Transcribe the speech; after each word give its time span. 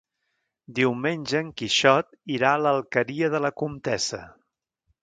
Diumenge 0.79 1.41
en 1.45 1.51
Quixot 1.63 2.09
irà 2.39 2.55
a 2.55 2.63
l'Alqueria 2.65 3.31
de 3.37 3.47
la 3.47 3.57
Comtessa. 3.63 4.25